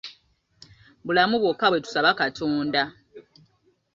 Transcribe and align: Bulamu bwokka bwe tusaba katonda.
Bulamu 1.05 1.35
bwokka 1.39 1.65
bwe 1.69 1.81
tusaba 1.85 2.17
katonda. 2.19 2.81